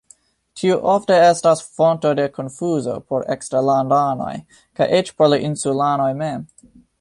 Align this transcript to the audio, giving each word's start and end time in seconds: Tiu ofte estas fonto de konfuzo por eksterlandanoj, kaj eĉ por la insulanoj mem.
Tiu 0.59 0.75
ofte 0.93 1.17
estas 1.25 1.59
fonto 1.81 2.13
de 2.19 2.25
konfuzo 2.37 2.95
por 3.11 3.27
eksterlandanoj, 3.35 4.33
kaj 4.81 4.89
eĉ 5.01 5.13
por 5.21 5.31
la 5.35 5.41
insulanoj 5.51 6.11
mem. 6.25 6.43